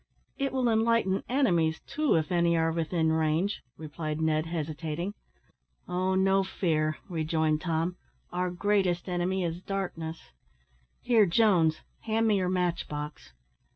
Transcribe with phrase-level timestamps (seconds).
[0.39, 5.13] "It will enlighten enemies, too, if any are within range," replied Ned, hesitating.
[5.87, 7.97] "Oh, no fear," rejoined Tom,
[8.33, 10.31] "our greatest enemy is darkness;
[11.03, 13.33] here, Jones, hand me your match box."